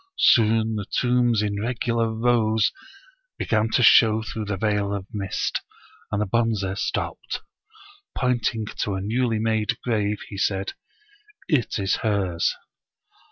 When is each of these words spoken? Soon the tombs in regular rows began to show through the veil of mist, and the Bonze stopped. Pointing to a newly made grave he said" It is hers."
Soon 0.17 0.77
the 0.77 0.87
tombs 0.91 1.43
in 1.43 1.61
regular 1.61 2.11
rows 2.11 2.71
began 3.37 3.69
to 3.69 3.83
show 3.83 4.23
through 4.23 4.45
the 4.45 4.57
veil 4.57 4.95
of 4.95 5.05
mist, 5.13 5.61
and 6.11 6.19
the 6.19 6.25
Bonze 6.25 6.65
stopped. 6.81 7.41
Pointing 8.17 8.65
to 8.79 8.95
a 8.95 8.99
newly 9.01 9.37
made 9.37 9.77
grave 9.83 10.17
he 10.29 10.39
said" 10.39 10.73
It 11.47 11.77
is 11.77 11.97
hers." 11.97 12.55